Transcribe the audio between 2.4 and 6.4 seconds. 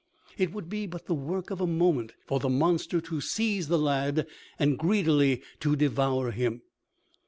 monster to seize the lad and greedily to devour